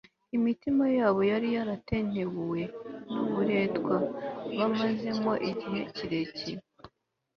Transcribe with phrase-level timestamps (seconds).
[0.37, 2.61] imitima yabo yari yaratentebuwe
[3.11, 3.95] n'uburetwa
[4.57, 6.63] bamazemo igihe kirekire